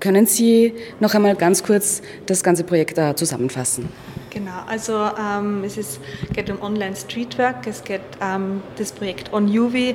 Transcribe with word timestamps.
Können 0.00 0.26
Sie 0.26 0.72
noch 0.98 1.14
einmal 1.14 1.36
ganz 1.36 1.62
kurz 1.62 2.02
das 2.26 2.42
ganze 2.42 2.64
Projekt 2.64 2.96
da 2.96 3.14
zusammenfassen? 3.14 3.88
Genau, 4.30 4.62
also 4.66 4.94
ähm, 4.94 5.62
es 5.64 5.76
ist, 5.76 6.00
geht 6.32 6.50
um 6.50 6.62
Online 6.62 6.96
Streetwork, 6.96 7.66
es 7.66 7.84
geht 7.84 8.00
ähm, 8.22 8.62
das 8.76 8.92
Projekt 8.92 9.32
On 9.32 9.46
UV 9.46 9.94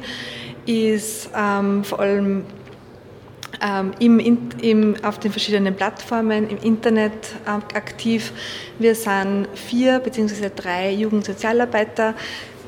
ist 0.66 1.30
ähm, 1.36 1.84
vor 1.84 2.00
allem 2.00 2.44
ähm, 3.62 3.94
im, 4.00 4.50
im, 4.62 4.96
auf 5.04 5.20
den 5.20 5.32
verschiedenen 5.32 5.76
Plattformen 5.76 6.50
im 6.50 6.58
Internet 6.58 7.14
äh, 7.46 7.76
aktiv. 7.76 8.34
Wir 8.80 8.96
sind 8.96 9.48
vier 9.54 10.00
bzw. 10.00 10.50
drei 10.56 10.92
Jugendsozialarbeiter, 10.92 12.16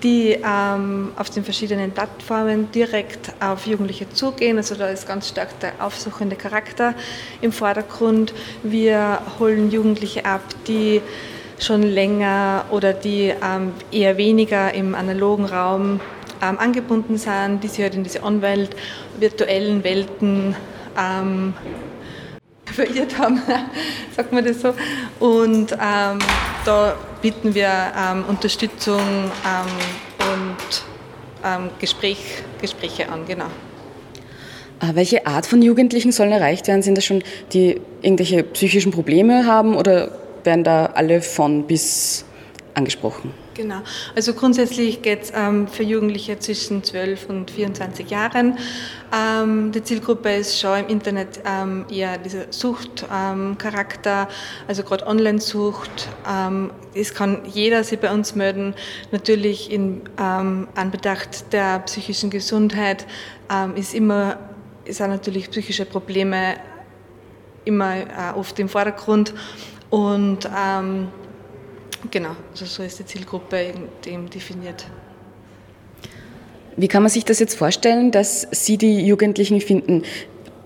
die 0.07 0.37
ähm, 0.41 1.11
auf 1.17 1.29
den 1.29 1.43
verschiedenen 1.43 1.91
Plattformen 1.91 2.71
direkt 2.71 3.33
auf 3.41 3.67
Jugendliche 3.67 4.09
zugehen. 4.09 4.55
Also 4.55 4.75
da 4.75 4.87
ist 4.87 5.05
ganz 5.05 5.27
stark 5.27 5.59
der 5.59 5.73
aufsuchende 5.79 6.37
Charakter 6.37 6.93
im 7.41 7.51
Vordergrund. 7.51 8.33
Wir 8.63 9.19
holen 9.37 9.69
Jugendliche 9.69 10.23
ab, 10.23 10.43
die 10.65 11.01
schon 11.59 11.83
länger 11.83 12.63
oder 12.71 12.93
die 12.93 13.33
ähm, 13.43 13.73
eher 13.91 14.15
weniger 14.15 14.73
im 14.73 14.95
analogen 14.95 15.43
Raum 15.43 15.99
ähm, 16.41 16.57
angebunden 16.57 17.17
sind, 17.17 17.61
die 17.61 17.67
sich 17.67 17.81
halt 17.81 17.95
in 17.95 18.03
diese 18.05 18.23
Online 18.23 18.69
virtuellen 19.19 19.83
Welten 19.83 20.55
ähm, 20.97 21.53
verirrt 22.65 23.17
haben, 23.17 23.41
sagt 24.15 24.31
man 24.31 24.45
das 24.45 24.61
so. 24.61 24.73
Und 25.19 25.73
ähm, 25.73 26.19
da 26.63 26.95
bieten 27.21 27.55
wir 27.55 27.69
ähm, 27.69 28.25
Unterstützung 28.27 28.99
ähm, 28.99 30.33
und 30.33 30.83
ähm, 31.43 31.69
Gespräch, 31.79 32.17
Gespräche 32.61 33.09
an, 33.09 33.25
genau. 33.27 33.45
Äh, 34.79 34.95
welche 34.95 35.25
Art 35.25 35.45
von 35.45 35.61
Jugendlichen 35.61 36.11
sollen 36.11 36.31
erreicht 36.31 36.67
werden? 36.67 36.81
Sind 36.81 36.97
das 36.97 37.05
schon 37.05 37.23
die 37.53 37.81
irgendwelche 38.01 38.43
psychischen 38.43 38.91
Probleme 38.91 39.45
haben 39.45 39.75
oder 39.75 40.11
werden 40.43 40.63
da 40.63 40.87
alle 40.87 41.21
von 41.21 41.63
bis 41.63 42.25
angesprochen? 42.77 43.33
Genau. 43.55 43.81
Also 44.15 44.33
grundsätzlich 44.33 45.01
geht 45.01 45.23
es 45.23 45.33
ähm, 45.35 45.67
für 45.67 45.83
Jugendliche 45.83 46.37
zwischen 46.37 46.83
12 46.83 47.27
und 47.27 47.51
24 47.51 48.09
Jahren. 48.09 48.57
Ähm, 49.11 49.71
die 49.71 49.83
Zielgruppe 49.83 50.31
ist 50.35 50.59
schon 50.59 50.81
im 50.81 50.87
Internet 50.87 51.39
ähm, 51.43 51.85
eher 51.89 52.19
dieser 52.19 52.51
Suchtcharakter, 52.51 54.29
also 54.67 54.83
gerade 54.83 55.07
Online-Sucht. 55.07 56.07
Ähm, 56.29 56.71
es 56.93 57.13
kann 57.13 57.41
jeder 57.51 57.83
sich 57.83 57.99
bei 57.99 58.13
uns 58.13 58.35
melden. 58.35 58.75
Natürlich 59.11 59.71
in 59.71 60.03
ähm, 60.19 60.67
Anbetracht 60.75 61.51
der 61.51 61.79
psychischen 61.79 62.29
Gesundheit 62.29 63.07
ähm, 63.51 63.75
ist 63.75 63.95
immer 63.95 64.37
auch 64.87 65.07
natürlich 65.07 65.49
psychische 65.49 65.85
Probleme 65.85 66.55
immer 67.65 67.97
äh, 67.97 68.33
oft 68.35 68.57
im 68.59 68.69
Vordergrund 68.69 69.33
und 69.89 70.49
ähm, 70.55 71.09
Genau, 72.11 72.35
also 72.51 72.65
so 72.65 72.83
ist 72.83 72.99
die 72.99 73.05
Zielgruppe 73.05 73.73
eben 74.05 74.29
definiert. 74.29 74.85
Wie 76.75 76.87
kann 76.87 77.01
man 77.01 77.09
sich 77.09 77.25
das 77.25 77.39
jetzt 77.39 77.55
vorstellen, 77.55 78.11
dass 78.11 78.47
Sie 78.51 78.77
die 78.77 79.05
Jugendlichen 79.05 79.61
finden? 79.61 80.03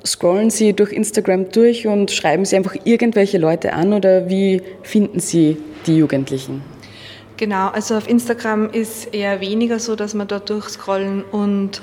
Scrollen 0.06 0.50
Sie 0.50 0.74
durch 0.74 0.92
Instagram 0.92 1.52
durch 1.52 1.88
und 1.88 2.12
schreiben 2.12 2.44
Sie 2.44 2.58
einfach 2.58 2.76
irgendwelche 2.84 3.38
Leute 3.38 3.74
an 3.74 3.94
oder 3.94 4.30
wie 4.30 4.62
finden 4.84 5.20
Sie 5.20 5.58
die 5.86 5.96
Jugendlichen? 5.96 6.62
Genau, 7.38 7.70
also 7.70 7.96
auf 7.96 8.10
Instagram 8.10 8.70
ist 8.70 9.14
eher 9.14 9.40
weniger 9.40 9.80
so, 9.80 9.96
dass 9.96 10.14
man 10.14 10.28
da 10.28 10.40
durchscrollen 10.40 11.24
und 11.24 11.82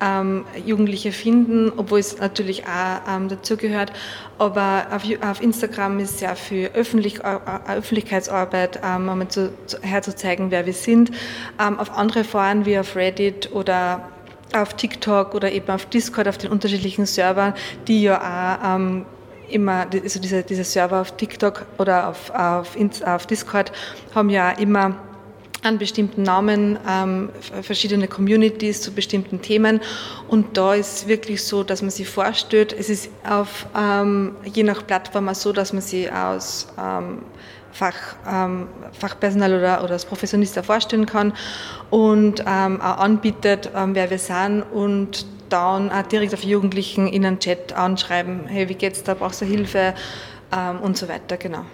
ähm, 0.00 0.44
Jugendliche 0.64 1.12
finden, 1.12 1.72
obwohl 1.76 2.00
es 2.00 2.18
natürlich 2.18 2.64
auch 2.64 3.14
ähm, 3.14 3.28
dazugehört. 3.28 3.92
Aber 4.38 4.86
auf, 4.90 5.02
auf, 5.22 5.42
Instagram 5.42 6.00
ist 6.00 6.20
ja 6.20 6.34
für 6.34 6.70
Öffentlich, 6.74 7.22
äh, 7.24 7.34
äh, 7.34 7.76
Öffentlichkeitsarbeit, 7.76 8.80
ähm, 8.84 9.08
um 9.08 9.28
zu, 9.28 9.52
zu, 9.66 9.80
herzuzeigen, 9.80 10.50
wer 10.50 10.66
wir 10.66 10.72
sind. 10.72 11.10
Ähm, 11.60 11.78
auf 11.78 11.96
andere 11.96 12.24
Foren 12.24 12.66
wie 12.66 12.78
auf 12.78 12.96
Reddit 12.96 13.52
oder 13.52 14.08
auf 14.54 14.74
TikTok 14.74 15.34
oder 15.34 15.50
eben 15.52 15.68
auf 15.70 15.86
Discord, 15.86 16.28
auf 16.28 16.38
den 16.38 16.50
unterschiedlichen 16.50 17.06
Servern, 17.06 17.54
die 17.88 18.02
ja 18.02 18.18
auch 18.60 18.76
ähm, 18.76 19.06
immer, 19.48 19.86
also 19.92 20.20
diese, 20.20 20.42
diese 20.42 20.64
Server 20.64 21.00
auf 21.00 21.16
TikTok 21.16 21.66
oder 21.78 22.08
auf, 22.08 22.30
auf, 22.30 22.76
auf 23.04 23.26
Discord 23.26 23.72
haben 24.14 24.30
ja 24.30 24.50
immer 24.50 24.96
an 25.64 25.78
bestimmten 25.78 26.22
Namen, 26.22 26.78
ähm, 26.88 27.30
verschiedene 27.62 28.06
Communities 28.06 28.82
zu 28.82 28.92
bestimmten 28.92 29.40
Themen. 29.40 29.80
Und 30.28 30.56
da 30.56 30.74
ist 30.74 31.08
wirklich 31.08 31.42
so, 31.42 31.64
dass 31.64 31.80
man 31.80 31.90
sich 31.90 32.08
vorstellt, 32.08 32.72
es 32.72 32.90
ist 32.90 33.10
auf, 33.28 33.66
ähm, 33.76 34.36
je 34.44 34.62
nach 34.62 34.86
Plattform 34.86 35.32
so, 35.34 35.52
dass 35.52 35.72
man 35.72 35.82
sie 35.82 36.10
aus 36.10 36.68
ähm, 36.78 37.22
Fach, 37.72 37.94
ähm, 38.30 38.68
Fachpersonal 38.92 39.54
oder, 39.54 39.82
oder 39.82 39.94
als 39.94 40.04
Professionist 40.04 40.56
vorstellen 40.60 41.06
kann 41.06 41.32
und 41.90 42.44
ähm, 42.46 42.80
auch 42.80 42.98
anbietet, 42.98 43.70
ähm, 43.74 43.94
wer 43.94 44.10
wir 44.10 44.18
sind 44.18 44.62
und 44.62 45.26
dann 45.48 45.90
auch 45.90 46.02
direkt 46.02 46.34
auf 46.34 46.44
Jugendlichen 46.44 47.08
in 47.08 47.24
einen 47.24 47.38
Chat 47.38 47.72
anschreiben, 47.72 48.46
hey, 48.46 48.68
wie 48.68 48.74
geht's 48.74 49.02
da, 49.02 49.14
brauchst 49.14 49.40
du 49.40 49.44
Hilfe 49.44 49.94
und 50.82 50.96
so 50.96 51.08
weiter, 51.08 51.36
genau. 51.36 51.64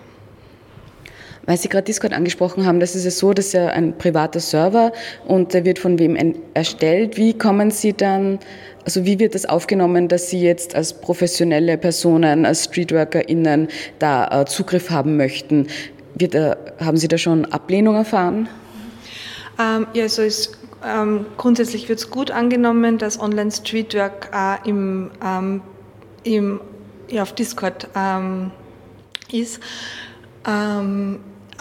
Weil 1.51 1.57
Sie 1.57 1.69
gerade 1.69 1.83
Discord 1.83 2.13
angesprochen 2.13 2.65
haben, 2.65 2.79
das 2.79 2.95
ist 2.95 3.05
ja 3.05 3.11
so, 3.11 3.33
das 3.33 3.47
ist 3.47 3.55
ja 3.55 3.67
ein 3.67 3.99
privater 3.99 4.39
Server 4.39 4.93
und 5.27 5.53
der 5.53 5.65
wird 5.65 5.81
von 5.81 5.99
wem 5.99 6.17
erstellt. 6.55 7.17
Wie 7.17 7.37
kommen 7.37 7.73
Sie 7.73 7.93
dann, 7.93 8.39
also 8.85 9.05
wie 9.05 9.19
wird 9.19 9.35
das 9.35 9.47
aufgenommen, 9.47 10.07
dass 10.07 10.31
Sie 10.31 10.41
jetzt 10.41 10.77
als 10.77 10.93
professionelle 10.93 11.77
Personen, 11.77 12.47
als 12.47 12.67
StreetworkerInnen 12.67 13.67
da 13.99 14.43
äh, 14.43 14.45
Zugriff 14.45 14.91
haben 14.91 15.17
möchten? 15.17 15.67
Wird, 16.15 16.37
äh, 16.37 16.55
haben 16.79 16.97
Sie 16.97 17.09
da 17.09 17.19
schon 17.19 17.47
Ablehnung 17.47 17.97
erfahren? 17.97 18.49
Ähm, 19.59 19.89
ja, 19.93 20.05
also 20.05 20.23
es 20.23 20.53
ähm, 20.87 21.27
grundsätzlich 21.37 21.89
wird 21.89 21.99
es 21.99 22.11
gut 22.11 22.31
angenommen, 22.31 22.97
dass 22.97 23.19
Online 23.19 23.51
Streetwork 23.51 24.31
äh, 24.33 24.69
im, 24.69 25.11
ähm, 25.21 25.63
im, 26.23 26.61
ja, 27.09 27.23
auf 27.23 27.33
Discord 27.33 27.89
ähm, 27.97 28.53
ist. 29.33 29.59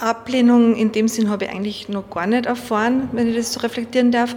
Ablehnung 0.01 0.75
in 0.75 0.91
dem 0.91 1.07
Sinn 1.07 1.29
habe 1.29 1.45
ich 1.45 1.51
eigentlich 1.51 1.89
noch 1.89 2.09
gar 2.09 2.27
nicht 2.27 2.45
erfahren, 2.45 3.09
wenn 3.11 3.27
ich 3.27 3.35
das 3.35 3.53
so 3.53 3.59
reflektieren 3.61 4.11
darf. 4.11 4.35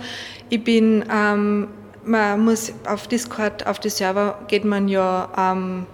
Ich 0.48 0.62
bin, 0.62 1.04
ähm, 1.12 1.68
man 2.04 2.44
muss 2.44 2.72
auf 2.86 3.06
Discord, 3.06 3.66
auf 3.66 3.78
die 3.78 3.90
Server 3.90 4.38
geht 4.48 4.64
man 4.64 4.88
ja 4.88 5.28
ähm, 5.36 5.86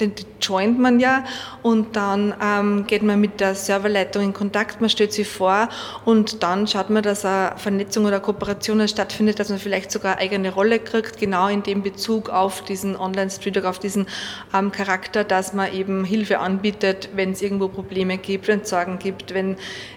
den 0.00 0.12
joint 0.40 0.78
man 0.78 1.00
ja 1.00 1.24
und 1.62 1.96
dann 1.96 2.34
ähm, 2.42 2.86
geht 2.86 3.02
man 3.02 3.20
mit 3.20 3.40
der 3.40 3.54
Serverleitung 3.54 4.22
in 4.22 4.32
Kontakt, 4.32 4.80
man 4.80 4.90
stellt 4.90 5.12
sich 5.12 5.28
vor 5.28 5.68
und 6.04 6.42
dann 6.42 6.66
schaut 6.66 6.90
man, 6.90 7.02
dass 7.02 7.24
eine 7.24 7.56
Vernetzung 7.56 8.04
oder 8.04 8.20
Kooperation 8.20 8.86
stattfindet, 8.88 9.38
dass 9.38 9.48
man 9.48 9.58
vielleicht 9.58 9.90
sogar 9.90 10.12
eine 10.12 10.22
eigene 10.22 10.52
Rolle 10.52 10.78
kriegt, 10.78 11.18
genau 11.18 11.48
in 11.48 11.62
dem 11.62 11.82
Bezug 11.82 12.30
auf 12.30 12.62
diesen 12.62 12.96
Online-Street, 12.96 13.64
auf 13.64 13.78
diesen 13.78 14.06
ähm, 14.54 14.72
Charakter, 14.72 15.24
dass 15.24 15.52
man 15.52 15.72
eben 15.72 16.04
Hilfe 16.04 16.38
anbietet, 16.40 17.10
wenn 17.14 17.32
es 17.32 17.42
irgendwo 17.42 17.68
Probleme 17.68 18.18
gibt, 18.18 18.48
wenn 18.48 18.60
es 18.60 18.70
Sorgen 18.70 18.98
gibt, 18.98 19.34
wenn 19.34 19.56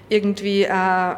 irgendwie 0.09 0.63
äh, 0.63 1.15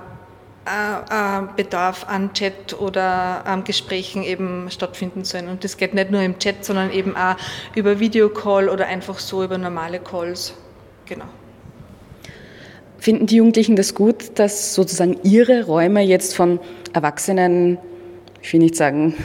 Bedarf 1.55 2.05
an 2.07 2.33
Chat 2.33 2.79
oder 2.79 3.45
an 3.45 3.63
Gesprächen 3.63 4.23
eben 4.23 4.69
stattfinden 4.69 5.23
sollen. 5.23 5.47
Und 5.47 5.63
das 5.63 5.77
geht 5.77 5.93
nicht 5.93 6.11
nur 6.11 6.21
im 6.21 6.39
Chat, 6.39 6.65
sondern 6.65 6.91
eben 6.91 7.15
auch 7.15 7.35
über 7.75 7.99
Videocall 7.99 8.69
oder 8.69 8.87
einfach 8.87 9.19
so 9.19 9.43
über 9.43 9.57
normale 9.57 9.99
Calls. 9.99 10.53
Genau. 11.05 11.25
Finden 12.99 13.27
die 13.27 13.37
Jugendlichen 13.37 13.75
das 13.75 13.93
gut, 13.93 14.39
dass 14.39 14.73
sozusagen 14.73 15.17
ihre 15.23 15.63
Räume 15.65 16.01
jetzt 16.01 16.35
von 16.35 16.59
Erwachsenen, 16.93 17.77
ich 18.41 18.51
will 18.51 18.59
nicht 18.59 18.75
sagen, 18.75 19.15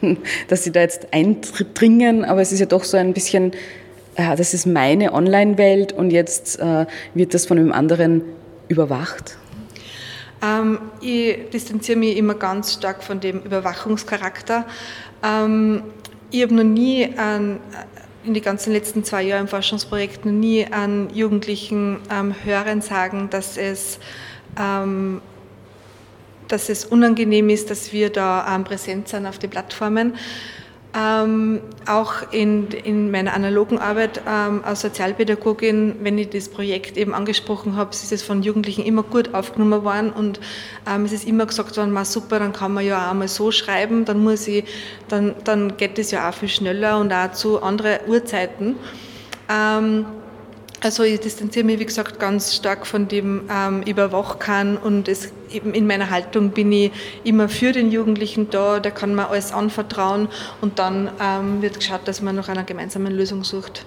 dass 0.48 0.64
sie 0.64 0.72
da 0.72 0.80
jetzt 0.80 1.08
eindringen, 1.12 2.24
aber 2.24 2.42
es 2.42 2.52
ist 2.52 2.60
ja 2.60 2.66
doch 2.66 2.84
so 2.84 2.96
ein 2.96 3.14
bisschen, 3.14 3.52
ja, 4.18 4.36
das 4.36 4.52
ist 4.52 4.66
meine 4.66 5.14
Online-Welt 5.14 5.92
und 5.92 6.10
jetzt 6.10 6.58
äh, 6.58 6.86
wird 7.14 7.32
das 7.32 7.46
von 7.46 7.58
einem 7.58 7.72
anderen 7.72 8.22
überwacht? 8.68 9.38
Ähm, 10.42 10.78
ich 11.00 11.50
distanziere 11.50 11.98
mich 11.98 12.16
immer 12.16 12.34
ganz 12.34 12.74
stark 12.74 13.02
von 13.02 13.20
dem 13.20 13.40
Überwachungscharakter. 13.40 14.66
Ähm, 15.22 15.84
ich 16.30 16.42
habe 16.42 16.54
noch 16.54 16.64
nie 16.64 17.16
an, 17.16 17.60
in 18.24 18.34
den 18.34 18.42
ganzen 18.42 18.72
letzten 18.72 19.04
zwei 19.04 19.22
Jahren 19.22 19.42
im 19.42 19.48
Forschungsprojekt 19.48 20.24
noch 20.24 20.32
nie 20.32 20.66
an 20.66 21.10
Jugendlichen 21.14 21.98
ähm, 22.10 22.34
hören 22.44 22.80
sagen, 22.80 23.28
dass 23.30 23.56
es, 23.56 23.98
ähm, 24.58 25.20
dass 26.48 26.68
es 26.68 26.84
unangenehm 26.84 27.48
ist, 27.48 27.70
dass 27.70 27.92
wir 27.92 28.10
da 28.10 28.54
ähm, 28.54 28.64
präsent 28.64 29.08
sind 29.08 29.26
auf 29.26 29.38
den 29.38 29.50
Plattformen. 29.50 30.14
Ähm, 30.94 31.60
auch 31.86 32.32
in, 32.32 32.68
in 32.68 33.10
meiner 33.10 33.32
analogen 33.32 33.78
Arbeit 33.78 34.20
ähm, 34.28 34.60
als 34.62 34.82
Sozialpädagogin, 34.82 35.96
wenn 36.02 36.18
ich 36.18 36.28
das 36.28 36.50
Projekt 36.50 36.98
eben 36.98 37.14
angesprochen 37.14 37.76
habe, 37.76 37.92
ist 37.92 38.12
es 38.12 38.22
von 38.22 38.42
Jugendlichen 38.42 38.84
immer 38.84 39.02
gut 39.02 39.32
aufgenommen 39.32 39.84
worden 39.84 40.12
und 40.12 40.38
ähm, 40.86 41.06
es 41.06 41.12
ist 41.12 41.26
immer 41.26 41.46
gesagt 41.46 41.78
worden, 41.78 41.92
ma 41.92 42.04
super, 42.04 42.38
dann 42.38 42.52
kann 42.52 42.74
man 42.74 42.84
ja 42.84 43.10
auch 43.10 43.14
mal 43.14 43.26
so 43.26 43.50
schreiben, 43.50 44.04
dann 44.04 44.22
muss 44.22 44.46
ich, 44.46 44.64
dann, 45.08 45.34
dann 45.44 45.78
geht 45.78 45.98
es 45.98 46.10
ja 46.10 46.28
auch 46.28 46.34
viel 46.34 46.50
schneller 46.50 46.98
und 46.98 47.10
auch 47.10 47.32
zu 47.32 47.62
anderen 47.62 48.00
Uhrzeiten. 48.06 48.76
Ähm, 49.48 50.04
also 50.82 51.04
ich 51.04 51.20
distanziere 51.20 51.64
mich, 51.64 51.78
wie 51.78 51.86
gesagt, 51.86 52.18
ganz 52.18 52.54
stark 52.54 52.86
von 52.86 53.06
dem 53.06 53.48
ähm, 53.50 53.82
Überwachern 53.82 54.76
und 54.76 55.06
es, 55.08 55.32
eben 55.52 55.74
in 55.74 55.86
meiner 55.86 56.10
Haltung 56.10 56.50
bin 56.50 56.72
ich 56.72 56.90
immer 57.22 57.48
für 57.48 57.72
den 57.72 57.92
Jugendlichen 57.92 58.50
da, 58.50 58.80
der 58.80 58.90
kann 58.90 59.14
mir 59.14 59.28
alles 59.28 59.52
anvertrauen 59.52 60.28
und 60.60 60.78
dann 60.80 61.10
ähm, 61.20 61.62
wird 61.62 61.78
geschaut, 61.78 62.00
dass 62.06 62.20
man 62.20 62.34
nach 62.34 62.48
einer 62.48 62.64
gemeinsamen 62.64 63.14
Lösung 63.14 63.44
sucht. 63.44 63.86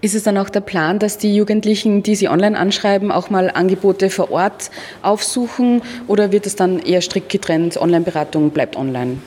Ist 0.00 0.14
es 0.14 0.22
dann 0.22 0.38
auch 0.38 0.50
der 0.50 0.60
Plan, 0.60 0.98
dass 0.98 1.18
die 1.18 1.34
Jugendlichen, 1.34 2.02
die 2.02 2.16
Sie 2.16 2.28
online 2.28 2.58
anschreiben, 2.58 3.12
auch 3.12 3.30
mal 3.30 3.50
Angebote 3.50 4.10
vor 4.10 4.30
Ort 4.30 4.70
aufsuchen 5.02 5.82
oder 6.08 6.32
wird 6.32 6.46
es 6.46 6.56
dann 6.56 6.78
eher 6.78 7.00
strikt 7.00 7.28
getrennt, 7.30 7.76
Online-Beratung 7.76 8.50
bleibt 8.50 8.76
online? 8.76 9.18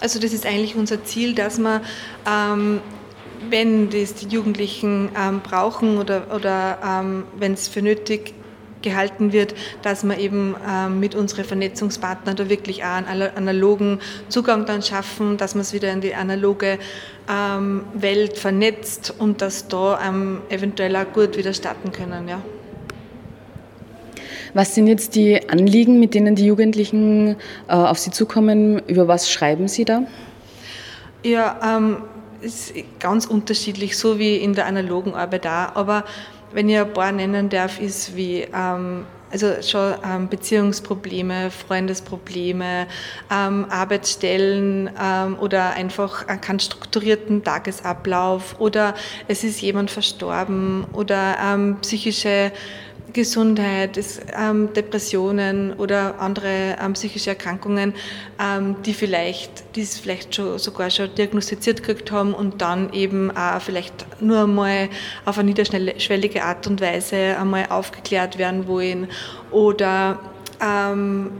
Also 0.00 0.18
das 0.18 0.32
ist 0.32 0.46
eigentlich 0.46 0.74
unser 0.76 1.04
Ziel, 1.04 1.34
dass 1.34 1.58
man 1.58 1.82
ähm, 2.26 2.80
wenn 3.48 3.90
das 3.90 4.14
die 4.14 4.28
Jugendlichen 4.28 5.10
ähm, 5.18 5.40
brauchen 5.40 5.98
oder, 5.98 6.34
oder 6.34 6.78
ähm, 6.84 7.24
wenn 7.38 7.54
es 7.54 7.68
für 7.68 7.82
nötig 7.82 8.34
gehalten 8.82 9.32
wird, 9.32 9.54
dass 9.82 10.04
man 10.04 10.18
eben 10.18 10.54
ähm, 10.68 11.00
mit 11.00 11.14
unseren 11.14 11.44
Vernetzungspartnern 11.44 12.36
da 12.36 12.48
wirklich 12.48 12.82
auch 12.84 12.96
einen 12.96 13.22
analogen 13.36 14.00
Zugang 14.28 14.66
dann 14.66 14.82
schaffen, 14.82 15.36
dass 15.36 15.54
man 15.54 15.62
es 15.62 15.72
wieder 15.72 15.92
in 15.92 16.00
die 16.00 16.14
analoge 16.14 16.78
ähm, 17.28 17.84
Welt 17.94 18.38
vernetzt 18.38 19.14
und 19.18 19.42
dass 19.42 19.68
da 19.68 20.00
ähm, 20.06 20.42
eventuell 20.48 20.96
auch 20.96 21.12
gut 21.12 21.36
wieder 21.36 21.52
starten 21.52 21.92
können. 21.92 22.28
Ja. 22.28 22.40
Was 24.54 24.74
sind 24.74 24.88
jetzt 24.88 25.14
die 25.14 25.48
Anliegen, 25.48 26.00
mit 26.00 26.14
denen 26.14 26.34
die 26.34 26.46
Jugendlichen 26.46 27.36
äh, 27.68 27.72
auf 27.72 27.98
Sie 27.98 28.10
zukommen? 28.10 28.80
Über 28.88 29.06
was 29.06 29.30
schreiben 29.30 29.68
Sie 29.68 29.84
da? 29.84 30.02
Ja, 31.22 31.76
ähm, 31.76 31.98
ist 32.40 32.72
ganz 32.98 33.26
unterschiedlich, 33.26 33.96
so 33.96 34.18
wie 34.18 34.36
in 34.36 34.54
der 34.54 34.66
analogen 34.66 35.14
Arbeit 35.14 35.46
auch. 35.46 35.76
Aber 35.76 36.04
wenn 36.52 36.68
ich 36.68 36.78
ein 36.78 36.92
paar 36.92 37.12
nennen 37.12 37.48
darf, 37.48 37.80
ist 37.80 38.16
wie 38.16 38.46
ähm, 38.54 39.06
also 39.30 39.62
schon 39.62 39.94
ähm, 40.04 40.28
Beziehungsprobleme, 40.28 41.50
Freundesprobleme, 41.50 42.86
ähm, 43.30 43.66
Arbeitsstellen 43.70 44.90
ähm, 45.00 45.38
oder 45.38 45.70
einfach 45.70 46.26
keinen 46.40 46.60
strukturierten 46.60 47.44
Tagesablauf 47.44 48.56
oder 48.58 48.94
es 49.28 49.44
ist 49.44 49.60
jemand 49.60 49.90
verstorben 49.90 50.84
oder 50.92 51.36
ähm, 51.42 51.78
psychische 51.80 52.52
Gesundheit, 53.12 53.96
ist, 53.96 54.22
ähm, 54.38 54.72
Depressionen 54.72 55.72
oder 55.72 56.20
andere 56.20 56.76
ähm, 56.80 56.92
psychische 56.92 57.30
Erkrankungen, 57.30 57.92
die 58.86 58.94
vielleicht, 58.94 59.76
die 59.76 59.82
es 59.82 59.98
vielleicht 59.98 60.34
schon, 60.34 60.58
sogar 60.58 60.88
schon 60.88 61.14
diagnostiziert 61.14 61.82
gekriegt 61.82 62.10
haben 62.10 62.32
und 62.32 62.62
dann 62.62 62.90
eben 62.94 63.30
auch 63.36 63.60
vielleicht 63.60 64.22
nur 64.22 64.44
einmal 64.44 64.88
auf 65.26 65.36
eine 65.38 65.48
niederschwellige 65.48 66.42
Art 66.42 66.66
und 66.66 66.80
Weise 66.80 67.36
einmal 67.38 67.66
aufgeklärt 67.68 68.38
werden 68.38 68.66
wollen 68.66 69.08
oder 69.50 70.18
ähm, 70.60 71.30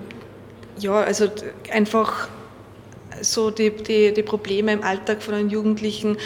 ja, 0.79 0.95
also 0.95 1.27
einfach 1.73 2.29
so 3.21 3.51
die, 3.51 3.71
die, 3.71 4.15
die 4.15 4.23
Probleme 4.23 4.73
im 4.73 4.83
Alltag 4.83 5.23
von 5.23 5.35
den 5.35 5.51
Jugendlichen 5.51 6.17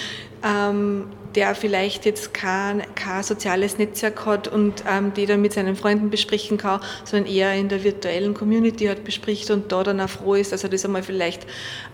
ähm, 0.45 1.06
der 1.35 1.55
vielleicht 1.55 2.05
jetzt 2.05 2.33
kein, 2.33 2.83
kein 2.95 3.23
soziales 3.23 3.79
Netzwerk 3.79 4.25
hat 4.27 4.49
und 4.49 4.85
ähm, 4.89 5.12
die 5.15 5.27
dann 5.27 5.43
mit 5.43 5.53
seinen 5.53 5.77
Freunden 5.77 6.11
besprechen 6.11 6.59
kann, 6.59 6.81
sondern 7.05 7.31
eher 7.31 7.55
in 7.55 7.69
der 7.69 7.83
virtuellen 7.83 8.35
Community 8.35 8.87
halt 8.87 9.05
bespricht 9.05 9.51
und 9.51 9.73
da 9.73 9.83
dann 9.83 10.01
auch 10.01 10.09
froh 10.09 10.35
ist, 10.35 10.53
dass 10.53 10.62
er 10.62 10.71
das 10.71 10.85
einmal 10.85 11.03
vielleicht 11.03 11.47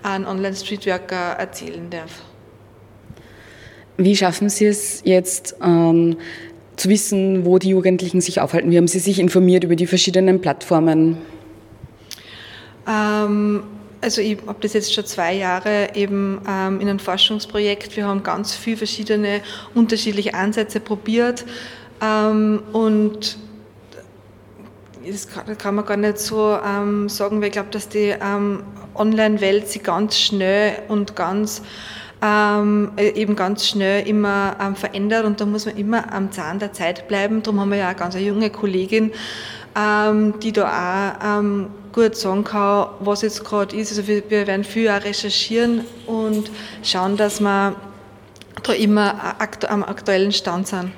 an 0.03 0.27
Online-Streetworker 0.27 1.33
erzählen 1.39 1.89
darf. 1.89 2.23
Wie 3.97 4.17
schaffen 4.17 4.49
Sie 4.49 4.67
es 4.67 5.03
jetzt 5.05 5.57
ähm, 5.62 6.17
zu 6.81 6.88
wissen, 6.88 7.44
wo 7.44 7.59
die 7.59 7.71
Jugendlichen 7.71 8.21
sich 8.21 8.41
aufhalten? 8.41 8.71
Wie 8.71 8.77
haben 8.77 8.88
Sie 8.88 8.99
sich 8.99 9.19
informiert 9.19 9.65
über 9.65 9.77
die 9.77 9.87
verschiedenen 9.87 10.41
Plattformen? 10.41 11.19
Ähm, 12.88 13.62
also 14.00 14.23
ich 14.23 14.38
habe 14.47 14.59
das 14.61 14.73
jetzt 14.73 14.94
schon 14.94 15.05
zwei 15.05 15.35
Jahre 15.35 15.91
eben 15.94 16.41
ähm, 16.49 16.81
in 16.81 16.88
einem 16.88 16.99
Forschungsprojekt. 16.99 17.97
Wir 17.97 18.06
haben 18.06 18.23
ganz 18.23 18.55
viele 18.55 18.79
verschiedene 18.79 19.43
unterschiedliche 19.75 20.35
Ansätze 20.35 20.81
probiert 20.81 21.44
ähm, 22.00 22.62
und 22.73 23.37
das 25.06 25.29
kann, 25.29 25.59
kann, 25.59 25.75
man 25.75 25.85
gar 25.85 25.97
nicht 25.97 26.19
so 26.19 26.59
ähm, 26.65 27.09
sagen, 27.09 27.41
weil 27.41 27.49
ich 27.49 27.53
glaube, 27.53 27.71
dass 27.71 27.88
die 27.88 28.15
ähm, 28.23 28.62
Online-Welt 28.94 29.69
sich 29.69 29.83
ganz 29.83 30.19
schnell 30.19 30.79
und 30.88 31.17
ganz 31.17 31.62
ähm, 32.22 32.93
äh, 32.96 33.11
eben 33.11 33.37
ganz 33.37 33.67
schnell 33.67 34.06
immer 34.06 34.56
ähm, 34.61 34.76
verändert 34.76 35.25
und 35.25 35.40
da 35.40 35.46
muss 35.46 35.67
man 35.67 35.76
immer 35.76 36.12
am 36.12 36.31
Zahn 36.32 36.58
der 36.58 36.72
Zeit 36.72 37.08
bleiben. 37.08 37.43
Darum 37.43 37.61
haben 37.61 37.70
wir 37.70 37.78
ja 37.78 37.88
eine 37.88 37.96
ganz 37.96 38.14
junge 38.14 38.50
Kollegin, 38.50 39.12
ähm, 39.78 40.34
die 40.40 40.52
da 40.52 41.17
auch 41.19 41.38
ähm, 41.38 41.69
gut 41.93 42.17
sagen 42.17 42.44
kann, 42.44 42.88
was 43.00 43.22
jetzt 43.22 43.44
gerade 43.44 43.75
ist. 43.75 43.90
Also 43.90 44.06
wir, 44.06 44.22
wir, 44.28 44.46
werden 44.46 44.64
viel 44.64 44.88
auch 44.90 45.02
recherchieren 45.02 45.84
und 46.06 46.50
schauen, 46.82 47.17
dass 47.17 47.40
wir 47.40 47.75
da 48.62 48.73
immer 48.73 49.37
aktu 49.38 49.66
am 49.66 49.82
aktuellen 49.82 50.32
Stand 50.32 50.69
sind. 50.69 50.93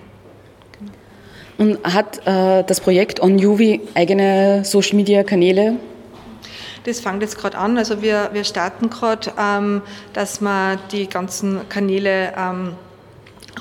Und 1.58 1.78
hat 1.84 2.26
äh, 2.26 2.64
das 2.64 2.80
Projekt 2.80 3.20
OnUV 3.22 3.80
eigene 3.94 4.64
Social 4.64 4.96
Media 4.96 5.22
Kanäle? 5.22 5.76
Das 6.84 7.00
fängt 7.00 7.22
jetzt 7.22 7.38
gerade 7.38 7.58
an. 7.58 7.78
Also 7.78 8.02
wir, 8.02 8.30
wir 8.32 8.44
starten 8.44 8.90
gerade, 8.90 9.32
ähm, 9.38 9.82
dass 10.12 10.40
wir 10.40 10.78
die 10.90 11.08
ganzen 11.08 11.68
Kanäle 11.68 12.32
ähm, 12.36 12.74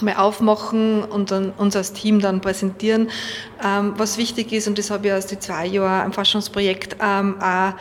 mal 0.02 0.16
aufmachen 0.16 1.04
und 1.04 1.32
dann 1.32 1.52
uns 1.52 1.76
als 1.76 1.94
Team 1.94 2.20
dann 2.20 2.42
präsentieren. 2.42 3.10
Ähm, 3.64 3.94
was 3.98 4.18
wichtig 4.18 4.52
ist, 4.52 4.68
und 4.68 4.78
das 4.78 4.90
habe 4.90 5.08
ich 5.08 5.14
aus 5.14 5.28
den 5.28 5.42
zwei 5.42 5.68
Jahren 5.68 6.06
am 6.06 6.14
Forschungsprojekt 6.14 6.96
ähm, 7.02 7.36
auch 7.42 7.74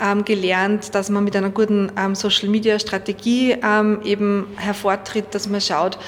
ähm, 0.00 0.24
gelernt, 0.24 0.94
dass 0.94 1.10
man 1.10 1.24
mit 1.24 1.36
einer 1.36 1.50
guten 1.50 1.90
ähm, 1.98 2.14
Social 2.14 2.48
Media 2.48 2.78
Strategie 2.78 3.56
ähm, 3.62 4.00
eben 4.04 4.46
hervortritt, 4.56 5.34
dass 5.34 5.48
man 5.48 5.60
schaut, 5.60 5.98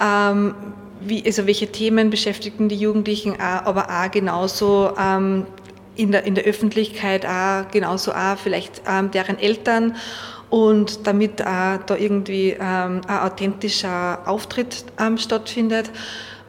ähm, 0.00 0.54
wie, 1.00 1.24
also 1.24 1.46
welche 1.46 1.68
Themen 1.68 2.10
beschäftigen 2.10 2.68
die 2.68 2.76
Jugendlichen, 2.76 3.34
auch, 3.34 3.66
aber 3.66 3.88
auch 3.88 4.10
genauso 4.10 4.92
in 5.96 6.12
der, 6.12 6.24
in 6.24 6.34
der 6.34 6.44
Öffentlichkeit 6.44 7.26
auch, 7.26 7.70
genauso 7.70 8.12
auch 8.12 8.38
vielleicht 8.38 8.82
deren 9.12 9.38
Eltern 9.38 9.96
und 10.50 11.06
damit 11.06 11.40
auch 11.46 11.78
da 11.86 11.96
irgendwie 11.96 12.50
ähm, 12.50 13.00
ein 13.06 13.18
authentischer 13.20 14.18
Auftritt 14.26 14.84
ähm, 14.98 15.16
stattfindet. 15.16 15.90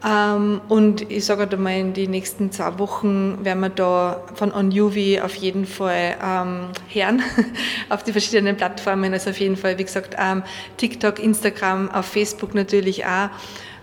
Ähm, 0.04 0.60
und 0.68 1.08
ich 1.10 1.24
sage 1.24 1.42
halt 1.42 1.58
mal, 1.58 1.78
in 1.78 1.92
den 1.92 2.10
nächsten 2.10 2.50
zwei 2.50 2.78
Wochen 2.80 3.44
werden 3.44 3.60
wir 3.60 3.68
da 3.68 4.24
von 4.34 4.52
OnUV 4.52 5.22
auf 5.22 5.36
jeden 5.36 5.64
Fall 5.64 6.16
ähm, 6.20 6.70
hören, 6.88 7.22
auf 7.88 8.02
die 8.02 8.10
verschiedenen 8.10 8.56
Plattformen. 8.56 9.12
Also 9.12 9.30
auf 9.30 9.38
jeden 9.38 9.56
Fall, 9.56 9.78
wie 9.78 9.84
gesagt, 9.84 10.16
ähm, 10.18 10.42
TikTok, 10.76 11.20
Instagram, 11.20 11.88
auf 11.92 12.06
Facebook 12.06 12.54
natürlich 12.54 13.06
auch 13.06 13.28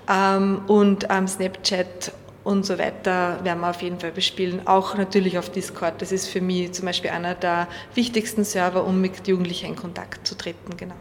ähm, 0.09 0.61
und 0.67 1.07
ähm, 1.09 1.27
Snapchat 1.27 2.11
und 2.49 2.65
so 2.65 2.79
weiter 2.79 3.39
werden 3.43 3.59
wir 3.59 3.69
auf 3.69 3.83
jeden 3.83 3.99
Fall 3.99 4.11
bespielen. 4.11 4.61
Auch 4.65 4.97
natürlich 4.97 5.37
auf 5.37 5.51
Discord. 5.51 6.01
Das 6.01 6.11
ist 6.11 6.27
für 6.27 6.41
mich 6.41 6.71
zum 6.71 6.87
Beispiel 6.87 7.11
einer 7.11 7.35
der 7.35 7.67
wichtigsten 7.93 8.43
Server, 8.43 8.85
um 8.85 8.99
mit 8.99 9.27
Jugendlichen 9.27 9.67
in 9.67 9.75
Kontakt 9.75 10.25
zu 10.25 10.35
treten. 10.35 10.75
Genau. 10.75 10.95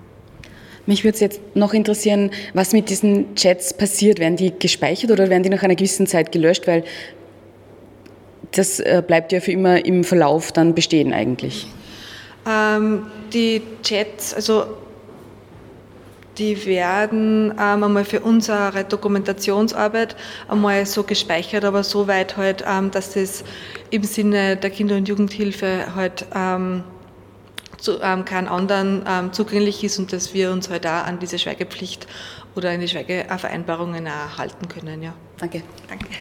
Mich 0.85 1.05
würde 1.05 1.15
es 1.15 1.21
jetzt 1.21 1.41
noch 1.55 1.73
interessieren, 1.73 2.33
was 2.53 2.75
mit 2.75 2.91
diesen 2.91 3.35
Chats 3.35 3.73
passiert. 3.73 4.19
Werden 4.19 4.37
die 4.37 4.53
gespeichert 4.59 5.11
oder 5.11 5.31
werden 5.31 5.43
die 5.43 5.49
nach 5.49 5.63
einer 5.63 5.75
gewissen 5.75 6.07
Zeit 6.07 6.33
gelöscht? 6.33 6.67
Weil 6.67 6.85
das 8.53 8.79
äh, 8.81 9.03
bleibt 9.07 9.33
ja 9.33 9.41
für 9.41 9.53
immer 9.53 9.83
im 9.87 10.05
Verlauf 10.05 10.53
dann 10.53 10.75
bestehen 10.75 11.15
eigentlich. 11.15 11.67
Ähm, 12.47 13.07
die 13.33 13.63
Chats, 13.83 14.35
also 14.35 14.65
die 16.39 16.67
werden 16.67 17.51
ähm, 17.59 17.85
einmal 17.85 18.05
für 18.05 18.21
unsere 18.21 18.85
Dokumentationsarbeit 18.85 20.17
einmal 20.49 20.87
so 20.87 21.03
gespeichert, 21.03 21.65
aber 21.65 21.83
so 21.83 22.07
weit 22.07 22.37
halt, 22.37 22.65
ähm, 22.67 22.91
dass 22.91 23.15
das 23.15 23.45
im 23.91 24.05
Sinne 24.05 24.57
der 24.57 24.71
Kinder- 24.71 24.97
und 24.97 25.09
Jugendhilfe 25.09 25.95
halt 25.95 26.27
ähm, 26.35 26.85
zu 27.79 28.01
ähm, 28.03 28.25
keinen 28.25 28.49
anderen 28.49 29.05
ähm, 29.09 29.33
zugänglich 29.33 29.85
ist 29.85 29.99
und 29.99 30.13
dass 30.13 30.35
wir 30.35 30.51
uns 30.51 30.69
halt 30.69 30.87
auch 30.87 31.05
an 31.05 31.19
diese 31.19 31.39
Schweigepflicht 31.39 32.07
oder 32.55 32.71
an 32.71 32.81
die 32.81 32.89
Schweigevereinbarungen 32.89 34.09
halten 34.37 34.69
können. 34.69 35.03
Ja. 35.03 35.15
Danke. 35.39 35.63
Danke. 35.89 36.09